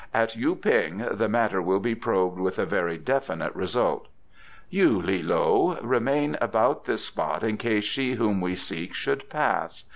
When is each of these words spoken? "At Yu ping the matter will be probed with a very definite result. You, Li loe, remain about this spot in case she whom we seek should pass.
"At 0.15 0.35
Yu 0.35 0.55
ping 0.55 1.05
the 1.11 1.29
matter 1.29 1.61
will 1.61 1.79
be 1.79 1.93
probed 1.93 2.39
with 2.39 2.57
a 2.57 2.65
very 2.65 2.97
definite 2.97 3.53
result. 3.55 4.07
You, 4.67 4.99
Li 4.99 5.21
loe, 5.21 5.77
remain 5.79 6.39
about 6.41 6.85
this 6.85 7.05
spot 7.05 7.43
in 7.43 7.57
case 7.57 7.83
she 7.83 8.13
whom 8.13 8.41
we 8.41 8.55
seek 8.55 8.95
should 8.95 9.29
pass. 9.29 9.83